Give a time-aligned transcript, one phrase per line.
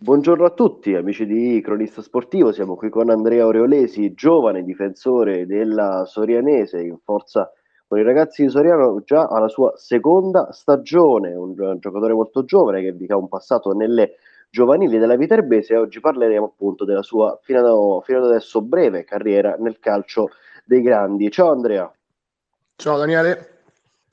[0.00, 2.52] Buongiorno a tutti, amici di Cronista Sportivo.
[2.52, 7.52] Siamo qui con Andrea Aureolesi, giovane difensore della Sorianese in forza
[7.84, 13.12] con i ragazzi di Soriano già alla sua seconda stagione, un, giocatore molto giovane che
[13.12, 18.24] ha un passato nelle giovanili della Viterbese e oggi parleremo appunto della sua fino ad
[18.24, 20.28] adesso breve carriera nel calcio
[20.64, 21.28] dei grandi.
[21.28, 21.92] Ciao Andrea.
[22.76, 23.57] Ciao Daniele.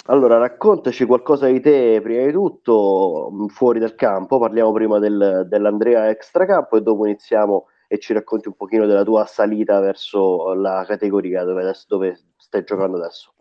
[0.08, 5.48] Allora, raccontaci qualcosa di te prima di tutto, mm, fuori dal campo, parliamo prima del,
[5.48, 10.84] dell'Andrea extracampo e dopo iniziamo e ci racconti un pochino della tua salita verso la
[10.86, 13.34] categoria dove, adesso, dove stai giocando adesso.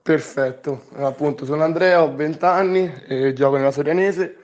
[0.00, 4.36] Perfetto, appunto sono Andrea, ho 20 anni e gioco nella Sorianese.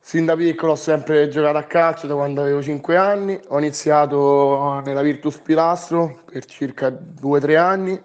[0.00, 4.82] Sin da piccolo ho sempre giocato a calcio da quando avevo 5 anni, ho iniziato
[4.84, 8.02] nella Virtus Pilastro per circa 2-3 anni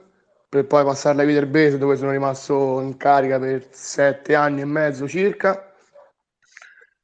[0.49, 5.07] per poi passare alla Viterbese dove sono rimasto in carica per sette anni e mezzo
[5.07, 5.71] circa,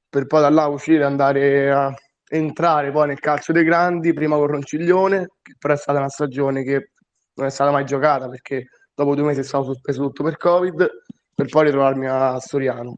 [0.09, 1.93] per poi da là uscire e andare a
[2.27, 6.63] entrare poi nel calcio dei grandi, prima con Ronciglione, che però è stata una stagione
[6.63, 6.89] che
[7.35, 10.89] non è stata mai giocata perché dopo due mesi è stato sospeso tutto per Covid,
[11.35, 12.97] per poi ritrovarmi a Soriano.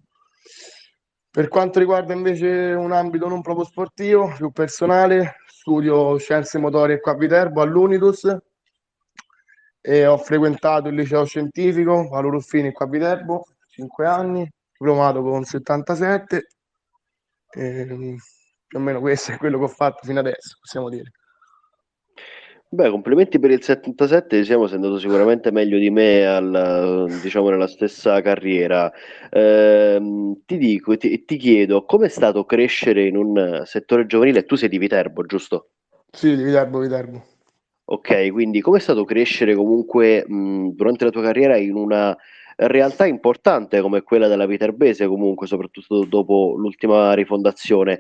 [1.30, 7.12] Per quanto riguarda invece un ambito non proprio sportivo, più personale, studio scienze motorie qua
[7.12, 8.36] a Viterbo all'Unitus,
[9.88, 15.46] e ho frequentato il liceo scientifico Paolo Ruffini qua a Viterbo, 5 anni, diplomato con
[15.46, 16.48] 77,
[17.52, 17.86] e,
[18.68, 21.12] più o meno questo è quello che ho fatto fino adesso, possiamo dire.
[22.68, 27.68] Beh, complimenti per il 77, diciamo, sei andato sicuramente meglio di me al, diciamo, nella
[27.68, 28.92] stessa carriera.
[29.30, 30.02] Eh,
[30.46, 34.44] ti dico, ti, ti chiedo, com'è stato crescere in un settore giovanile?
[34.44, 35.70] Tu sei di Viterbo, giusto?
[36.12, 37.37] Sì, di Viterbo, Viterbo.
[37.90, 42.16] Ok, quindi com'è stato crescere comunque mh, durante la tua carriera in una
[42.58, 48.00] realtà importante come quella della Viterbese, comunque, soprattutto dopo l'ultima rifondazione?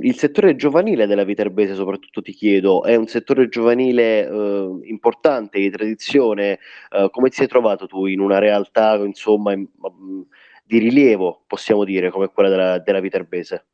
[0.00, 5.70] Il settore giovanile della Viterbese, soprattutto ti chiedo, è un settore giovanile eh, importante, di
[5.70, 6.58] tradizione.
[6.90, 9.66] Eh, come ti sei trovato tu in una realtà, insomma, in,
[10.64, 13.66] di rilievo, possiamo dire, come quella della, della Viterbese?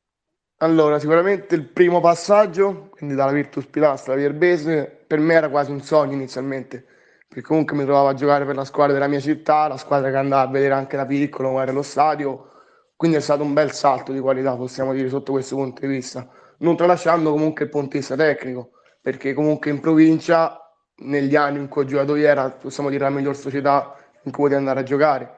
[0.61, 5.71] Allora, sicuramente il primo passaggio, quindi dalla Virtus Pilastro alla Vierbese, per me era quasi
[5.71, 6.83] un sogno inizialmente,
[7.29, 10.17] perché comunque mi trovavo a giocare per la squadra della mia città, la squadra che
[10.17, 12.53] andava a vedere anche da piccolo, era lo stadio,
[12.97, 16.27] quindi è stato un bel salto di qualità, possiamo dire, sotto questo punto di vista,
[16.59, 18.71] non tralasciando comunque il vista tecnico,
[19.03, 20.59] perché comunque in provincia,
[21.01, 24.55] negli anni in cui ho giocato era, possiamo dire, la miglior società in cui potevi
[24.55, 25.36] andare a giocare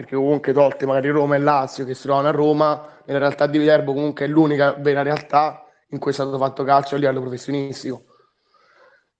[0.00, 3.58] perché comunque tolte magari Roma e Lazio che si trovano a Roma, nella realtà di
[3.58, 8.04] Viterbo comunque è l'unica vera realtà in cui è stato fatto calcio a livello professionistico.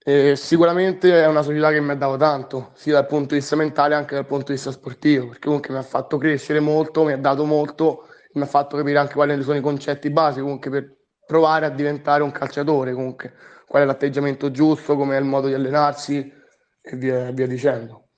[0.02, 3.56] E sicuramente è una società che mi ha dato tanto, sia dal punto di vista
[3.56, 7.12] mentale che dal punto di vista sportivo, perché comunque mi ha fatto crescere molto, mi
[7.12, 10.96] ha dato molto, mi ha fatto capire anche quali sono i concetti base comunque per
[11.26, 13.34] provare a diventare un calciatore, comunque
[13.66, 16.32] qual è l'atteggiamento giusto, come è il modo di allenarsi
[16.80, 18.09] e via, via dicendo.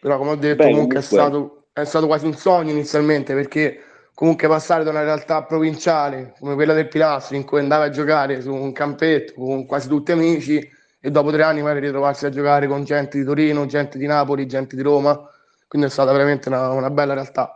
[0.00, 0.98] Però come ho detto Beh, comunque, comunque...
[0.98, 3.82] È, stato, è stato quasi un sogno inizialmente perché
[4.14, 8.40] comunque passare da una realtà provinciale come quella del Pilastro in cui andava a giocare
[8.40, 10.58] su un campetto con quasi tutti amici
[11.00, 14.46] e dopo tre anni magari ritrovarsi a giocare con gente di Torino, gente di Napoli,
[14.46, 15.16] gente di Roma,
[15.68, 17.52] quindi è stata veramente una, una bella realtà.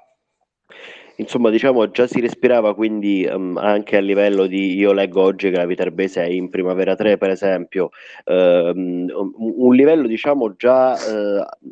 [1.17, 5.57] Insomma, diciamo già si respirava quindi um, anche a livello di io leggo oggi che
[5.57, 7.91] la Viterbese è in primavera 3, per esempio,
[8.25, 11.69] un, un, livello diciamo già uh,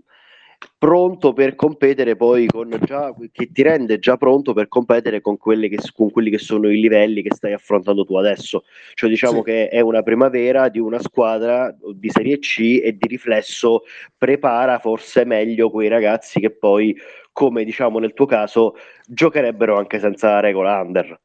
[0.80, 5.68] pronto per competere poi con già che ti rende già pronto per competere con, quelle
[5.68, 8.64] che, con quelli che sono i livelli che stai affrontando tu adesso.
[8.94, 9.42] Cioè diciamo sì.
[9.42, 13.82] che è una primavera di una squadra di Serie C e di riflesso
[14.16, 16.96] prepara forse meglio quei ragazzi che poi,
[17.30, 18.74] come diciamo nel tuo caso,
[19.06, 21.20] giocherebbero anche senza la regola under.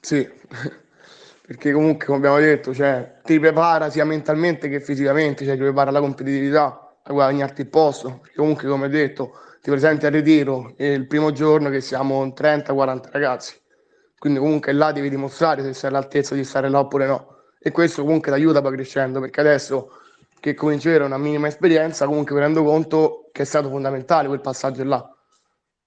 [0.00, 0.26] Sì,
[1.46, 5.90] perché comunque come abbiamo detto, cioè, ti prepara sia mentalmente che fisicamente, cioè ti prepara
[5.90, 11.06] alla competitività a guadagnarti il posto, comunque come detto ti presenti al ritiro e il
[11.06, 13.60] primo giorno che siamo 30-40 ragazzi,
[14.18, 17.36] quindi comunque là devi dimostrare se sei all'altezza di stare là oppure no.
[17.58, 19.90] E questo comunque ti aiuta poi crescendo perché adesso
[20.40, 24.28] che cominci a avere una minima esperienza comunque mi rendo conto che è stato fondamentale
[24.28, 25.14] quel passaggio là.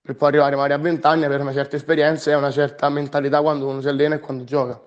[0.01, 3.41] Per poi arrivare magari a 20 anni avere una certa esperienza e una certa mentalità
[3.41, 4.79] quando uno si allena e quando gioca.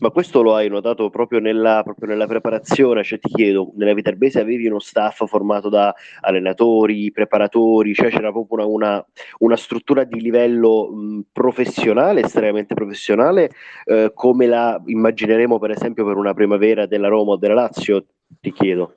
[0.00, 4.40] Ma questo lo hai notato proprio nella, proprio nella preparazione, cioè ti chiedo, nella Viterbese
[4.40, 9.06] avevi uno staff formato da allenatori, preparatori, cioè c'era proprio una, una,
[9.40, 13.50] una struttura di livello mh, professionale, estremamente professionale,
[13.84, 18.06] eh, come la immagineremo per esempio per una primavera della Roma o della Lazio,
[18.40, 18.94] ti chiedo.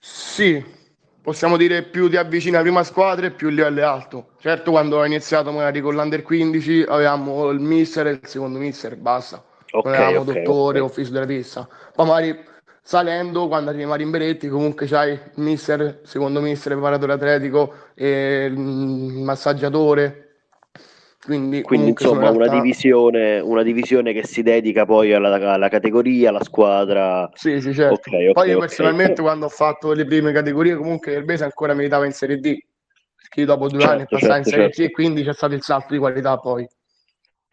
[0.00, 0.60] Sì,
[1.22, 4.30] possiamo dire più ti avvicina alla prima squadra e più il livello è alto.
[4.40, 8.96] Certo, quando ho iniziato magari con l'Under 15 avevamo il mister e il secondo mister,
[8.96, 9.44] basta.
[9.72, 10.90] Okay, avevamo okay, dottore okay.
[10.90, 11.68] o fisioterapista.
[11.94, 12.38] Poi magari
[12.82, 18.58] salendo, quando arrivi a Marimberetti, comunque c'hai il mister, secondo mister, preparatore atletico, e il
[18.58, 20.30] massaggiatore,
[21.22, 22.38] quindi, Quindi insomma realtà...
[22.38, 27.28] una, divisione, una divisione che si dedica poi alla, alla categoria, alla squadra.
[27.34, 28.08] Sì, sì, certo.
[28.08, 32.06] Okay, poi io personalmente quando ho fatto le prime categorie comunque il Bese ancora militava
[32.06, 32.58] in Serie D,
[33.16, 34.82] perché dopo due certo, anni passai certo, in Serie certo.
[34.82, 36.66] C e quindi c'è stato il salto di qualità poi.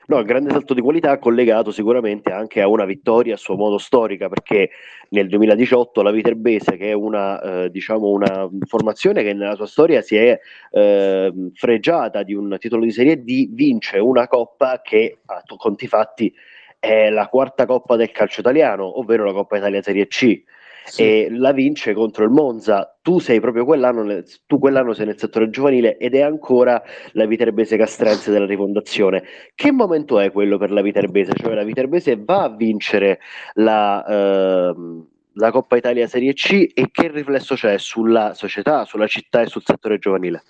[0.09, 3.77] No, il grande salto di qualità collegato sicuramente anche a una vittoria a suo modo
[3.77, 4.69] storica, perché
[5.09, 10.01] nel 2018 la Viterbese, che è una, eh, diciamo una formazione che nella sua storia
[10.01, 10.39] si è
[10.71, 16.33] eh, fregiata di un titolo di Serie D, vince una coppa che a conti fatti
[16.80, 20.42] è la quarta coppa del calcio italiano, ovvero la Coppa Italia Serie C
[20.88, 21.01] sì.
[21.01, 22.98] e la vince contro il Monza.
[23.01, 26.81] Tu sei proprio quell'anno, tu quell'anno sei nel settore giovanile ed è ancora
[27.12, 29.24] la Viterbese Castrense della rifondazione.
[29.54, 31.34] Che momento è quello per la Viterbese?
[31.36, 33.19] Cioè la Viterbese va a vincere
[33.54, 34.74] la, eh,
[35.34, 39.63] la Coppa Italia Serie C e che riflesso c'è sulla società, sulla città e sul
[39.63, 40.44] settore giovanile?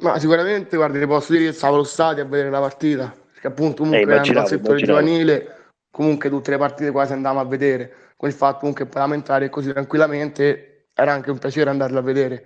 [0.00, 3.84] Ma sicuramente, guarda, posso dire che stavo allo stadio a vedere la partita, perché appunto
[3.84, 4.84] comunque eh, al settore immaginavo.
[4.84, 5.61] giovanile,
[5.92, 9.72] comunque tutte le partite quasi andavamo a vedere con il fatto comunque potevamo entrare così
[9.72, 12.44] tranquillamente, era anche un piacere andarlo a vedere.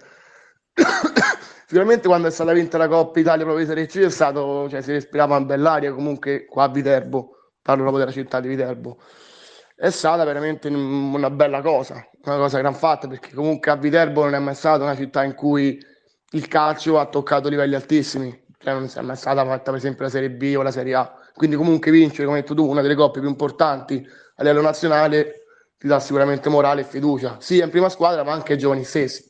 [1.67, 4.93] Sicuramente quando è stata vinta la Coppa Italia proprio Serie C è stato, cioè si
[4.93, 8.97] respirava una bell'aria comunque qua a Viterbo, parlo proprio della città di Viterbo.
[9.75, 14.35] È stata veramente una bella cosa, una cosa gran fatta perché comunque a Viterbo non
[14.35, 15.79] è mai stata una città in cui
[16.31, 20.11] il calcio ha toccato livelli altissimi, cioè non è mai stata fatta per esempio la
[20.11, 22.95] Serie B o la Serie A, quindi comunque vincere, come hai detto tu, una delle
[22.95, 24.05] coppe più importanti
[24.37, 25.43] a livello nazionale
[25.79, 29.23] ti dà sicuramente morale e fiducia, sia in prima squadra ma anche ai giovani stessi.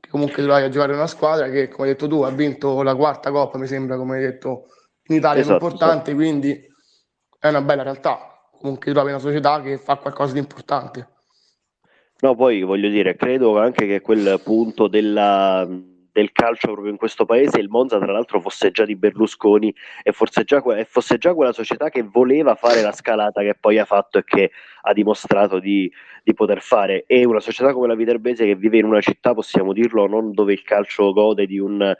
[0.00, 2.82] Che comunque trovi a giocare in una squadra che, come hai detto tu, ha vinto
[2.82, 4.66] la quarta coppa, mi sembra, come hai detto,
[5.08, 6.16] in Italia esatto, importante, esatto.
[6.16, 6.56] quindi
[7.36, 8.20] è una bella realtà.
[8.60, 11.08] Comunque trovi una società che fa qualcosa di importante.
[12.20, 15.66] No, poi voglio dire, credo anche che quel punto della
[16.18, 19.72] del calcio proprio in questo paese, il Monza tra l'altro fosse già di Berlusconi
[20.02, 23.78] e fosse già, e fosse già quella società che voleva fare la scalata che poi
[23.78, 24.50] ha fatto e che
[24.82, 25.88] ha dimostrato di,
[26.24, 27.04] di poter fare.
[27.06, 30.52] E una società come la Viterbese che vive in una città, possiamo dirlo, non dove
[30.52, 31.94] il calcio gode di un,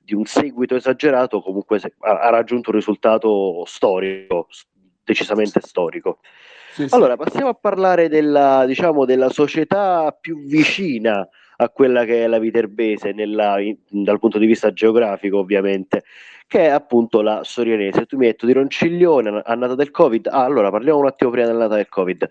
[0.00, 4.48] di un seguito esagerato, comunque ha, ha raggiunto un risultato storico,
[5.04, 6.20] decisamente storico.
[6.72, 6.94] Sì, sì.
[6.94, 11.28] Allora, passiamo a parlare della, diciamo, della società più vicina
[11.60, 16.04] a quella che è la Viterbese nella, in, dal punto di vista geografico ovviamente
[16.46, 20.44] che è appunto la Sorianese tu mi hai detto di Ronciglione annata del Covid ah,
[20.44, 22.28] allora parliamo un attimo prima dell'annata del Covid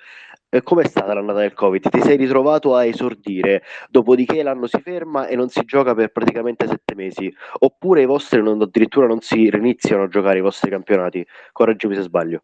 [0.50, 1.89] eh, com'è stata l'annata del Covid?
[1.89, 6.68] Ti sei ritrovato a esordire, dopodiché l'anno si ferma e non si gioca per praticamente
[6.68, 7.29] sette mesi,
[7.59, 11.25] oppure i vostri non, addirittura non si riniziano a giocare i vostri campionati?
[11.51, 12.44] Correggimi se sbaglio.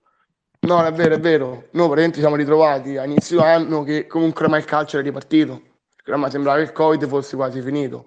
[0.67, 1.67] No, è vero, è vero.
[1.71, 5.71] Noi praticamente siamo ritrovati a inizio anno che comunque ormai il calcio era ripartito
[6.05, 8.05] ma sembrava che il Covid fosse quasi finito.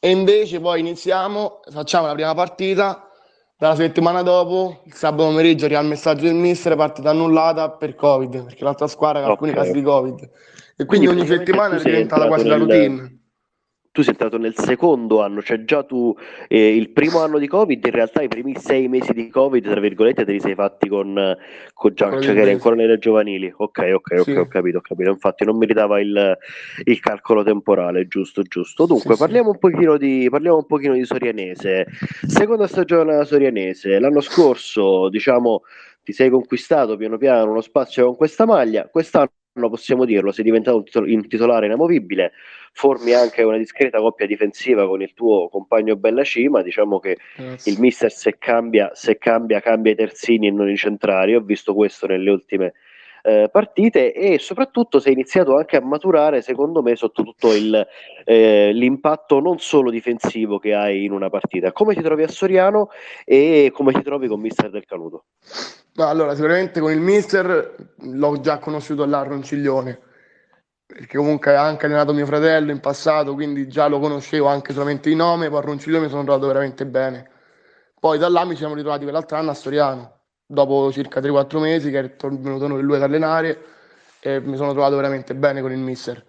[0.00, 3.08] e invece poi iniziamo, facciamo la prima partita,
[3.56, 8.44] dalla settimana dopo, il sabato pomeriggio arriva il messaggio del mister, partita annullata per Covid,
[8.44, 9.32] perché l'altra squadra ha okay.
[9.32, 10.20] alcuni casi di Covid.
[10.76, 13.13] E quindi, quindi ogni settimana è diventata quasi la routine
[13.94, 16.12] tu sei entrato nel secondo anno, cioè già tu
[16.48, 19.78] eh, il primo anno di Covid, in realtà i primi sei mesi di Covid, tra
[19.78, 21.36] virgolette, te li sei fatti con,
[21.72, 23.54] con già, cioè che eri ancora nelle giovanili.
[23.56, 24.32] Ok, ok, ok, sì.
[24.32, 25.10] ho capito, ho capito.
[25.10, 26.36] Infatti non meritava il,
[26.82, 28.84] il calcolo temporale, giusto, giusto.
[28.84, 29.58] Dunque, sì, parliamo, sì.
[29.62, 31.86] Un pochino di, parliamo un pochino di Sorianese.
[32.26, 34.00] Seconda stagione della Sorianese.
[34.00, 35.62] L'anno scorso, diciamo,
[36.02, 38.88] ti sei conquistato piano piano uno spazio con questa maglia.
[38.90, 39.30] Quest'anno
[39.68, 42.32] possiamo dirlo, sei diventato un titolare inamovibile,
[42.72, 47.72] formi anche una discreta coppia difensiva con il tuo compagno Bella Cima, diciamo che Grazie.
[47.72, 51.72] il mister se cambia, se cambia, cambia i terzini e non i centrali, ho visto
[51.72, 52.74] questo nelle ultime
[53.26, 57.86] eh, partite e soprattutto sei iniziato anche a maturare, secondo me, sotto tutto il,
[58.24, 61.72] eh, l'impatto non solo difensivo che hai in una partita.
[61.72, 62.90] Come ti trovi a Soriano
[63.24, 65.24] e come ti trovi con mister del Canuto?
[65.96, 69.98] allora, sicuramente con il mister l'ho già conosciuto là a Ronciglione,
[70.84, 75.08] perché comunque ha anche allenato mio fratello in passato, quindi già lo conoscevo anche solamente
[75.08, 77.30] di nome, poi a Ronciglione mi sono trovato veramente bene.
[77.98, 81.98] Poi da là mi siamo ritrovati quell'altro anno a Soriano, dopo circa 3-4 mesi che
[82.00, 83.64] è venuto lui ad allenare
[84.20, 86.24] e mi sono trovato veramente bene con il mister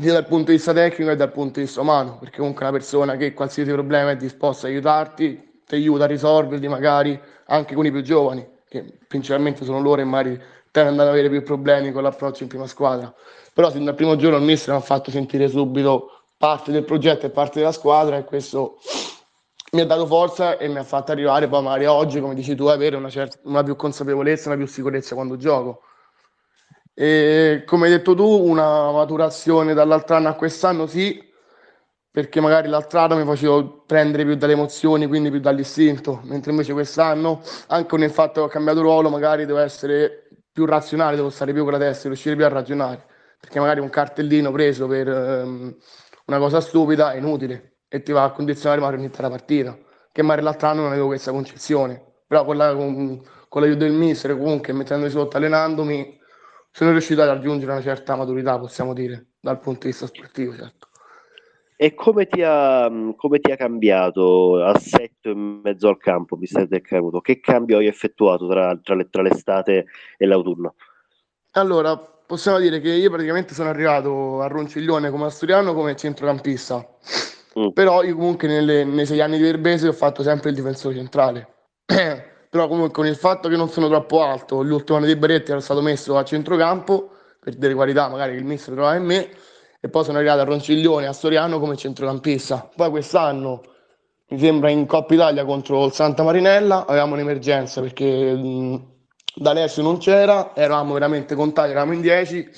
[0.00, 2.68] sia dal punto di vista tecnico che dal punto di vista umano perché comunque è
[2.68, 7.74] una persona che qualsiasi problema è disposta a aiutarti ti aiuta a risolverli magari anche
[7.74, 11.92] con i più giovani che principalmente sono loro e magari tende ad avere più problemi
[11.92, 13.14] con l'approccio in prima squadra.
[13.52, 17.26] Però sin dal primo giorno il mister mi ha fatto sentire subito parte del progetto
[17.26, 18.78] e parte della squadra e questo
[19.74, 22.66] mi ha dato forza e mi ha fatto arrivare poi magari oggi, come dici tu,
[22.66, 25.84] avere una, certa, una più consapevolezza, una più sicurezza quando gioco.
[26.92, 31.26] E come hai detto tu, una maturazione dall'altro anno a quest'anno sì,
[32.10, 36.74] perché magari l'altro anno mi facevo prendere più dalle emozioni, quindi più dall'istinto, mentre invece
[36.74, 41.54] quest'anno, anche il fatto che ho cambiato ruolo, magari devo essere più razionale, devo stare
[41.54, 43.06] più con la testa, riuscire più a ragionare,
[43.40, 45.74] perché magari un cartellino preso per um,
[46.26, 49.76] una cosa stupida è inutile e ti va a condizionare magari un'intera partita,
[50.10, 53.20] che magari l'altro anno non avevo questa concezione, però con, la, con,
[53.50, 56.18] con l'aiuto del mister, comunque mettendomi sotto, allenandomi,
[56.70, 60.88] sono riuscito a raggiungere una certa maturità, possiamo dire, dal punto di vista sportivo, certo.
[61.76, 66.80] E come ti, ha, come ti ha cambiato assetto in mezzo al campo, visto che
[66.82, 67.20] è avuto?
[67.20, 69.84] Che cambio hai effettuato tra, tra, le, tra l'estate
[70.16, 70.76] e l'autunno?
[71.52, 76.86] Allora, possiamo dire che io praticamente sono arrivato a Ronciglione come asturiano come centrocampista.
[77.58, 77.68] Mm.
[77.68, 81.48] Però io comunque nelle, nei sei anni di Verbese ho fatto sempre il difensore centrale.
[82.52, 85.60] Però comunque con il fatto che non sono troppo alto, l'ultimo anno di Beretti ero
[85.60, 89.28] stato messo a centrocampo per delle qualità magari che il mister trovava in me
[89.80, 92.70] e poi sono arrivato a Ronciglione, a Storiano come centrocampista.
[92.76, 93.62] Poi quest'anno,
[94.28, 98.90] mi sembra in Coppa Italia contro il Santa Marinella, avevamo un'emergenza perché mh,
[99.34, 102.50] D'Alessio non c'era, eravamo veramente contati, eravamo in 10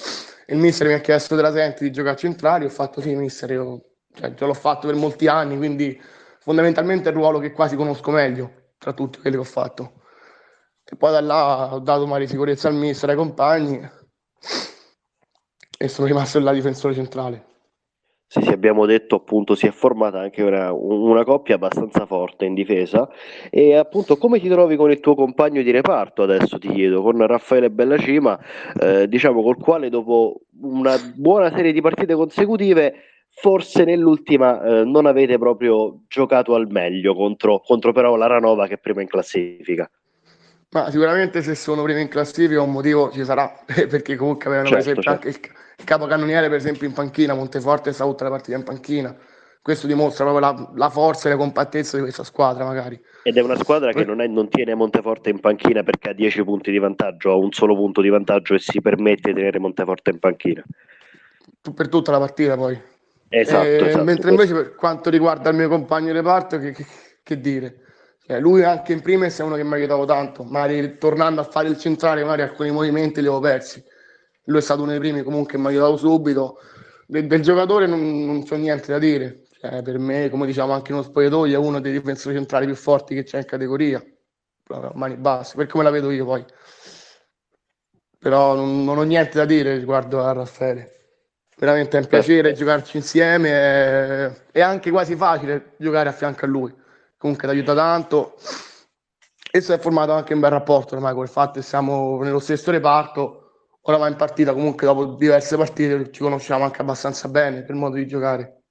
[0.48, 3.50] il mister mi ha chiesto della senti di giocare a centrale, ho fatto sì mister,
[3.52, 3.80] io
[4.14, 6.00] cioè, l'ho fatto per molti anni, quindi
[6.40, 10.02] fondamentalmente è il ruolo che quasi conosco meglio tra tutti quelli che ho fatto.
[10.85, 13.80] E poi da là ho dato magari sicurezza al mister, ai compagni
[15.76, 17.52] e sono rimasto là difensore centrale.
[18.26, 22.54] Sì, sì, abbiamo detto appunto si è formata anche una, una, coppia abbastanza forte in
[22.54, 23.09] difesa
[23.49, 27.25] e appunto come ti trovi con il tuo compagno di reparto adesso ti chiedo, con
[27.25, 28.37] Raffaele Bellacima,
[28.80, 32.94] eh, diciamo col quale dopo una buona serie di partite consecutive
[33.34, 38.74] forse nell'ultima eh, non avete proprio giocato al meglio contro, contro però la Ranova che
[38.74, 39.90] è prima in classifica.
[40.70, 45.02] Ma sicuramente se sono prima in classifica un motivo ci sarà, perché comunque avevano certo,
[45.02, 45.10] certo.
[45.10, 45.38] anche il,
[45.76, 49.16] il capocannoniere per esempio in panchina, Monteforte sta tutta la partita in panchina.
[49.62, 53.00] Questo dimostra proprio la, la, forza e la compattezza di questa squadra magari.
[53.22, 56.44] Ed è una squadra che non, è, non tiene Monteforte in panchina perché ha 10
[56.44, 60.10] punti di vantaggio, ha un solo punto di vantaggio e si permette di tenere Monteforte
[60.10, 60.62] in panchina.
[61.74, 62.78] Per tutta la partita poi.
[63.36, 64.04] Esatto, eh, esatto.
[64.04, 66.86] Mentre invece per quanto riguarda il mio compagno di reparto, che, che,
[67.22, 67.80] che dire?
[68.26, 71.44] Cioè, lui anche in primis è uno che mi ha aiutato tanto, magari tornando a
[71.44, 73.84] fare il centrale, magari alcuni movimenti li ho persi.
[74.44, 76.58] Lui è stato uno dei primi comunque che mi ha aiutato subito.
[77.06, 79.42] Del, del giocatore non, non c'è niente da dire.
[79.60, 82.76] Cioè, per me, come diciamo anche in uno spogliatoio, è uno dei difensori centrali più
[82.76, 84.02] forti che c'è in categoria.
[84.94, 86.44] Mani basse, per come la vedo io poi.
[88.18, 91.03] Però non, non ho niente da dire riguardo a Raffaele.
[91.56, 96.49] Veramente è un piacere giocarci insieme e, è anche quasi facile giocare a fianco a
[96.49, 96.75] lui.
[97.16, 98.37] Comunque ti aiuta tanto.
[99.50, 102.40] E si è formato anche un bel rapporto ormai con il fatto che siamo nello
[102.40, 103.40] stesso reparto.
[103.82, 108.06] Ora in partita comunque dopo diverse partite ci conosciamo anche abbastanza bene per modo di
[108.06, 108.62] giocare.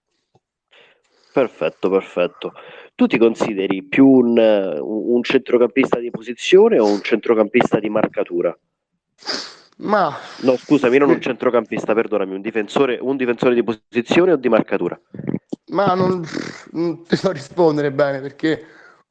[1.31, 2.53] Perfetto perfetto.
[2.95, 8.55] Tu ti consideri più un, un centrocampista di posizione o un centrocampista di marcatura?
[9.77, 10.15] Ma...
[10.41, 14.99] No, scusami, non un centrocampista, perdonami, un difensore, un difensore di posizione o di marcatura?
[15.67, 16.23] Ma non,
[16.71, 18.65] non ti so rispondere bene perché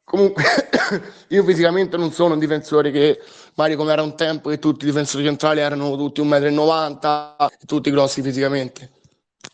[0.05, 0.45] comunque
[1.29, 3.19] io fisicamente non sono un difensore che
[3.55, 7.91] magari come era un tempo che tutti i difensori centrali erano tutti 1,90 m tutti
[7.91, 8.91] grossi fisicamente.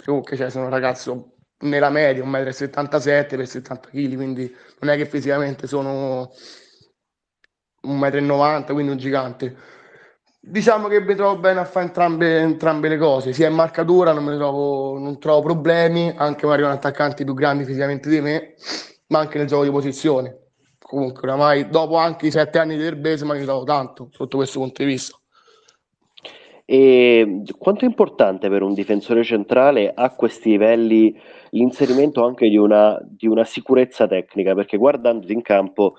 [0.04, 4.96] Comunque cioè, sono un ragazzo nella media, 1,77 m per 70 kg, quindi non è
[4.96, 6.30] che fisicamente sono
[7.86, 9.56] 1,90 m, quindi un gigante
[10.50, 14.24] Diciamo che mi trovo bene a fare entrambe, entrambe le cose, sia in marcatura non,
[14.38, 18.54] trovo, non trovo problemi, anche magari con attaccanti più grandi fisicamente di me,
[19.08, 20.38] ma anche nel gioco di posizione.
[20.78, 24.82] Comunque, oramai dopo anche i sette anni di Erbese mi aiutato tanto sotto questo punto
[24.82, 25.18] di vista.
[26.64, 31.14] E quanto è importante per un difensore centrale a questi livelli
[31.50, 34.54] l'inserimento anche di una, di una sicurezza tecnica?
[34.54, 35.96] Perché guardandoti in campo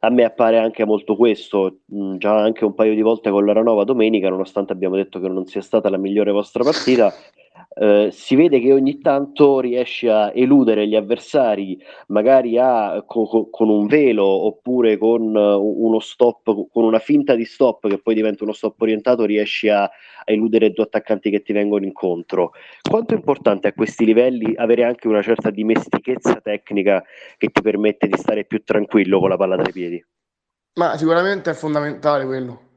[0.00, 3.52] a me appare anche molto questo, mh, già anche un paio di volte con la
[3.52, 7.12] Ranova domenica, nonostante abbiamo detto che non sia stata la migliore vostra partita,
[7.74, 13.68] eh, si vede che ogni tanto riesce a eludere gli avversari, magari a, co- con
[13.68, 18.44] un velo oppure con uh, uno stop, con una finta di stop che poi diventa
[18.44, 19.90] uno stop orientato, riesci a, a
[20.24, 22.52] eludere due attaccanti che ti vengono incontro.
[22.88, 27.02] Quanto è importante a questi livelli avere anche una certa dimestichezza tecnica
[27.36, 30.04] che ti permette di stare più tranquillo con la palla tra i piedi?
[30.78, 32.67] Ma sicuramente è fondamentale quello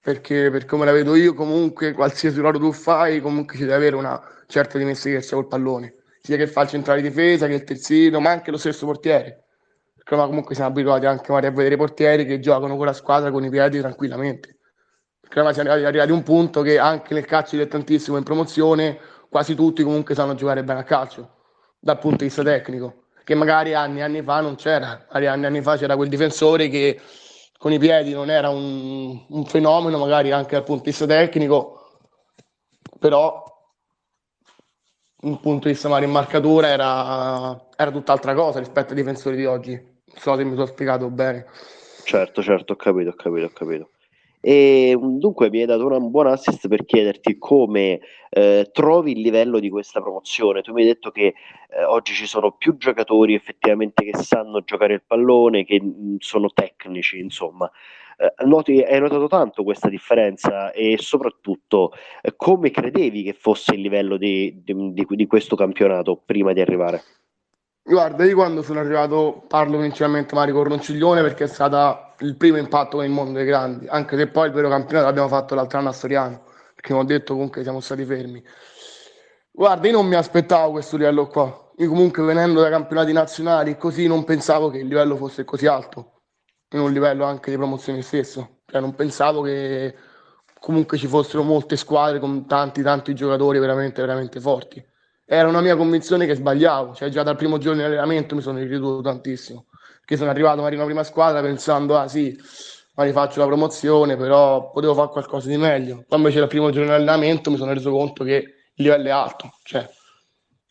[0.00, 3.96] perché per come la vedo io comunque qualsiasi ruolo tu fai comunque ci deve avere
[3.96, 5.94] una certa dimestichezza col pallone.
[6.22, 9.44] Sia che fa il centrale di difesa che il terzino ma anche lo stesso portiere.
[9.94, 13.44] Perché ma comunque siamo abituati anche a vedere portieri che giocano con la squadra con
[13.44, 14.56] i piedi tranquillamente.
[15.20, 19.54] Perché ormai siamo arrivati a un punto che anche nel calcio dilettantissimo in promozione quasi
[19.54, 21.36] tutti comunque sanno giocare bene a calcio
[21.78, 25.06] dal punto di vista tecnico che magari anni anni fa non c'era.
[25.06, 27.00] Magari anni anni fa c'era quel difensore che
[27.60, 31.98] con i piedi non era un, un fenomeno, magari anche dal punto di vista tecnico,
[32.98, 33.44] però
[35.20, 39.44] un punto di vista magari in marcatura era, era tutt'altra cosa rispetto ai difensori di
[39.44, 39.72] oggi.
[39.72, 41.44] Non so se mi sono spiegato bene.
[42.02, 43.90] Certo, certo, ho capito, ho capito, ho capito.
[44.42, 49.58] E dunque mi hai dato un buon assist per chiederti come eh, trovi il livello
[49.58, 50.62] di questa promozione.
[50.62, 51.34] Tu mi hai detto che
[51.68, 56.48] eh, oggi ci sono più giocatori effettivamente che sanno giocare il pallone, che mh, sono
[56.52, 57.70] tecnici, insomma.
[58.16, 61.92] Eh, noti, hai notato tanto questa differenza e soprattutto
[62.22, 66.60] eh, come credevi che fosse il livello di, di, di, di questo campionato prima di
[66.60, 67.02] arrivare?
[67.90, 72.56] Guarda, io quando sono arrivato parlo principalmente magari con Ronciglione perché è stato il primo
[72.56, 75.88] impatto nel mondo dei grandi, anche se poi il vero campionato l'abbiamo fatto l'altro anno
[75.88, 78.44] a Soriano, perché mi ho detto comunque siamo stati fermi.
[79.50, 81.72] Guarda, io non mi aspettavo questo livello qua.
[81.78, 86.20] Io comunque venendo dai campionati nazionali così non pensavo che il livello fosse così alto,
[86.68, 88.60] in un livello anche di promozione stesso.
[88.66, 89.96] Cioè non pensavo che
[90.60, 94.80] comunque ci fossero molte squadre con tanti tanti giocatori veramente veramente forti
[95.32, 98.58] era una mia convinzione che sbagliavo, cioè già dal primo giorno di allenamento mi sono
[98.58, 99.66] ricreduto tantissimo,
[100.00, 102.36] perché sono arrivato magari in una prima squadra pensando, ah sì,
[102.96, 106.04] ma rifaccio la promozione, però potevo fare qualcosa di meglio.
[106.08, 109.10] Poi invece dal primo giorno di allenamento mi sono reso conto che il livello è
[109.12, 109.88] alto, cioè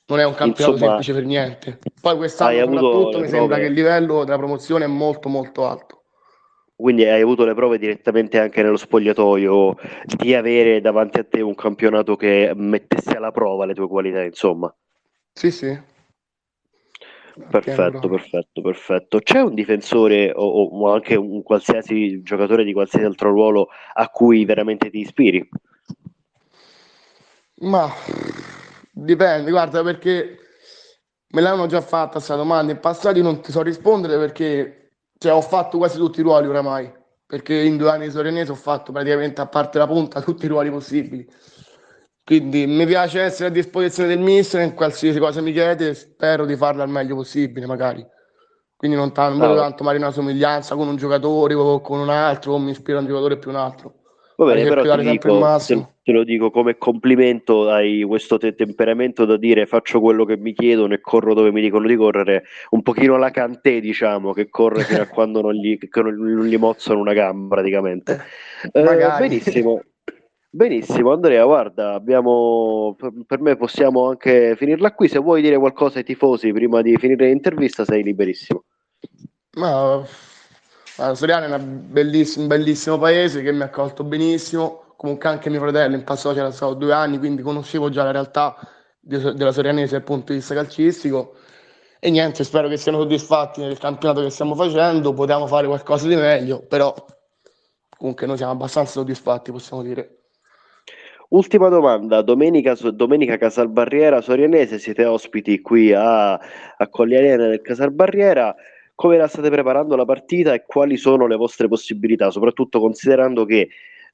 [0.08, 1.80] non è un campionato Insomma, semplice per niente.
[2.01, 5.99] Poi quest'anno soprattutto mi sembra che il livello della promozione è molto molto alto
[6.81, 11.53] quindi hai avuto le prove direttamente anche nello spogliatoio di avere davanti a te un
[11.53, 14.74] campionato che mettesse alla prova le tue qualità, insomma.
[15.33, 15.77] Sì, sì.
[17.50, 19.19] Perfetto, perfetto, perfetto.
[19.19, 24.45] C'è un difensore o, o, anche un qualsiasi giocatore di qualsiasi altro ruolo a cui
[24.45, 25.50] veramente ti ispiri?
[27.55, 27.92] Ma
[28.89, 30.37] dipende, guarda, perché
[31.27, 34.78] me l'hanno già fatta questa domanda in passato, non ti so rispondere perché
[35.20, 36.90] cioè, ho fatto quasi tutti i ruoli oramai,
[37.25, 40.48] perché in due anni di Sorenese ho fatto praticamente, a parte la punta, tutti i
[40.48, 41.27] ruoli possibili.
[42.24, 46.55] Quindi mi piace essere a disposizione del mister in qualsiasi cosa mi chiede, spero di
[46.55, 48.05] farla al meglio possibile, magari.
[48.77, 52.10] Quindi non, t- non vedo tanto magari una somiglianza con un giocatore o con un
[52.10, 53.96] altro, o mi ispira un giocatore più un altro.
[54.38, 59.25] Va bene, però ti dico, te, te, lo dico come complimento, hai questo te- temperamento
[59.25, 62.81] da dire faccio quello che mi chiedono e corro dove mi dicono di correre, un
[62.81, 67.13] pochino la cantè diciamo, che corre fino a quando non gli, non gli mozzano una
[67.13, 68.24] gamba praticamente.
[68.72, 69.81] Eh, eh benissimo.
[70.51, 72.95] Benissimo, Andrea, guarda, abbiamo,
[73.27, 75.07] per me possiamo anche finirla qui.
[75.07, 78.63] Se vuoi dire qualcosa ai tifosi prima di finire l'intervista, sei liberissimo.
[79.57, 84.89] Ma allora, Soriano è bellissimo, un bellissimo paese che mi ha accolto benissimo.
[85.00, 88.57] Comunque anche mio fratello in passato c'era stato due anni, quindi conoscevo già la realtà
[89.00, 91.35] de- della Sorianese dal punto di vista calcistico.
[92.01, 95.14] E niente, spero che siano soddisfatti del campionato che stiamo facendo.
[95.14, 96.94] Potevamo fare qualcosa di meglio, però
[97.98, 100.18] comunque noi siamo abbastanza soddisfatti, possiamo dire.
[101.29, 108.53] Ultima domanda, domenica, domenica Casalbarriera Sorianese, siete ospiti qui a, a Colli Arena del Casalbarriera
[108.96, 113.70] come la state preparando la partita e quali sono le vostre possibilità, soprattutto considerando che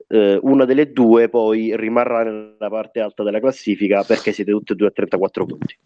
[0.07, 4.75] eh, una delle due poi rimarrà nella parte alta della classifica perché siete tutte e
[4.75, 5.77] due a 34 punti.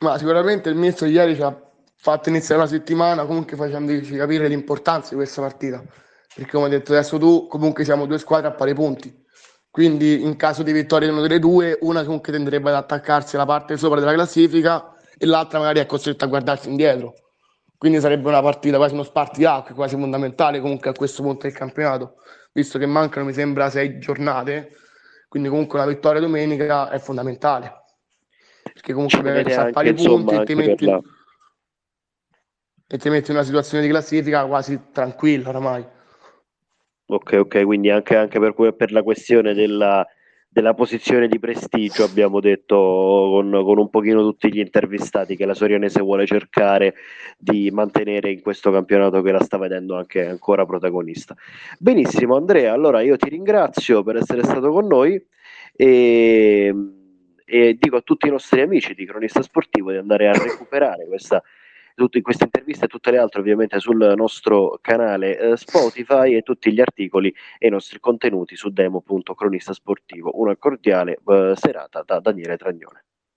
[0.00, 1.60] Ma sicuramente il ministro ieri ci ha
[1.96, 5.84] fatto iniziare la settimana comunque facendoci capire l'importanza di questa partita,
[6.34, 9.12] perché come hai detto adesso tu, comunque siamo due squadre a pari punti,
[9.70, 13.44] quindi in caso di vittoria di una delle due, una comunque tenderebbe ad attaccarsi alla
[13.44, 17.14] parte sopra della classifica e l'altra magari è costretta a guardarsi indietro
[17.80, 22.16] quindi sarebbe una partita quasi uno spartiacque, quasi fondamentale comunque a questo punto del campionato,
[22.52, 24.76] visto che mancano mi sembra sei giornate,
[25.30, 27.84] quindi comunque una vittoria domenica è fondamentale,
[28.64, 31.00] perché comunque per salvare i punti e ti, metti, la...
[32.86, 35.82] e ti metti in una situazione di classifica quasi tranquilla oramai.
[37.06, 40.06] Ok, ok, quindi anche, anche per, per la questione della
[40.52, 45.54] della posizione di prestigio abbiamo detto con, con, un pochino tutti gli intervistati che la
[45.54, 46.94] Sorianese vuole cercare
[47.38, 51.36] di mantenere in questo campionato che la sta vedendo anche ancora protagonista.
[51.78, 55.24] Benissimo Andrea, allora io ti ringrazio per essere stato con noi
[55.76, 56.74] e,
[57.44, 61.40] e dico a tutti i nostri amici di Cronista Sportivo di andare a recuperare questa
[62.00, 66.72] tutte queste interviste e tutte le altre ovviamente sul nostro canale eh, Spotify e tutti
[66.72, 70.40] gli articoli e i nostri contenuti su demo.cronistasportivo.
[70.40, 73.04] Una cordiale eh, serata da Daniele Tragnone.